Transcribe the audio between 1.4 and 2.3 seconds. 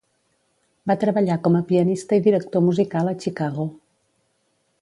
com a pianista i